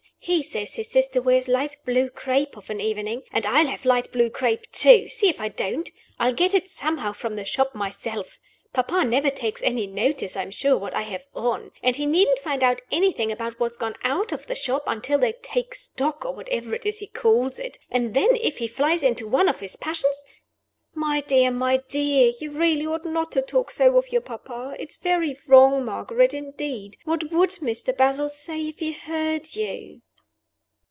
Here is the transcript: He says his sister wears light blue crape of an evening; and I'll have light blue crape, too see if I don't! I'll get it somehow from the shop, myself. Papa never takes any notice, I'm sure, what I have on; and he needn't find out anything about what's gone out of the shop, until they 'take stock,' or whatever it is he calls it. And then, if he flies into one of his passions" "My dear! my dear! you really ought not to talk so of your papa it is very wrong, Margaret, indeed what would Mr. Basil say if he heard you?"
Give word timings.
He 0.23 0.43
says 0.43 0.75
his 0.75 0.91
sister 0.91 1.19
wears 1.19 1.47
light 1.47 1.77
blue 1.83 2.07
crape 2.07 2.55
of 2.55 2.69
an 2.69 2.79
evening; 2.79 3.23
and 3.31 3.43
I'll 3.43 3.65
have 3.65 3.85
light 3.85 4.11
blue 4.11 4.29
crape, 4.29 4.71
too 4.71 5.09
see 5.09 5.29
if 5.29 5.41
I 5.41 5.47
don't! 5.49 5.89
I'll 6.19 6.31
get 6.35 6.53
it 6.53 6.69
somehow 6.69 7.11
from 7.11 7.35
the 7.35 7.43
shop, 7.43 7.73
myself. 7.73 8.37
Papa 8.71 9.03
never 9.03 9.31
takes 9.31 9.63
any 9.63 9.87
notice, 9.87 10.37
I'm 10.37 10.51
sure, 10.51 10.77
what 10.77 10.93
I 10.95 11.01
have 11.01 11.25
on; 11.33 11.71
and 11.81 11.95
he 11.95 12.05
needn't 12.05 12.37
find 12.37 12.63
out 12.63 12.83
anything 12.91 13.31
about 13.31 13.59
what's 13.59 13.77
gone 13.77 13.95
out 14.03 14.31
of 14.31 14.45
the 14.45 14.53
shop, 14.53 14.83
until 14.85 15.17
they 15.17 15.31
'take 15.33 15.73
stock,' 15.73 16.23
or 16.23 16.35
whatever 16.35 16.75
it 16.75 16.85
is 16.85 16.99
he 16.99 17.07
calls 17.07 17.57
it. 17.57 17.79
And 17.89 18.13
then, 18.13 18.35
if 18.35 18.59
he 18.59 18.67
flies 18.67 19.01
into 19.01 19.27
one 19.27 19.49
of 19.49 19.59
his 19.59 19.75
passions" 19.75 20.23
"My 21.07 21.21
dear! 21.21 21.49
my 21.49 21.77
dear! 21.87 22.31
you 22.39 22.51
really 22.51 22.85
ought 22.85 23.05
not 23.05 23.31
to 23.31 23.41
talk 23.41 23.71
so 23.71 23.97
of 23.97 24.11
your 24.11 24.21
papa 24.21 24.75
it 24.77 24.91
is 24.91 24.97
very 24.97 25.35
wrong, 25.47 25.83
Margaret, 25.83 26.31
indeed 26.35 26.97
what 27.05 27.31
would 27.31 27.49
Mr. 27.57 27.95
Basil 27.97 28.29
say 28.29 28.67
if 28.67 28.77
he 28.77 28.91
heard 28.91 29.55
you?" 29.55 30.03